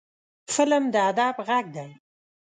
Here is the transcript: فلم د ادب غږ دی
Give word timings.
فلم 0.53 0.83
د 0.93 0.95
ادب 1.09 1.35
غږ 1.47 1.65
دی 1.75 1.89